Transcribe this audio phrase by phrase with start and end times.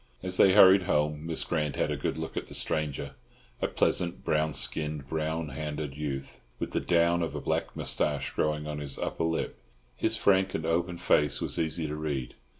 [0.23, 4.55] As they hurried home, Miss Grant had a good look at the stranger—a pleasant, brown
[4.55, 9.23] skinned brown handed youth, with the down of a black moustache growing on his upper
[9.25, 9.59] lip.
[9.95, 12.33] His frank and open face was easy to read.